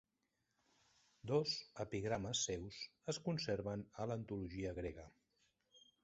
Dos 1.31 1.51
epigrames 1.83 2.41
seus 2.49 2.79
es 3.13 3.19
conserven 3.27 3.83
a 4.05 4.09
l'antologia 4.13 4.73
grega. 4.79 5.05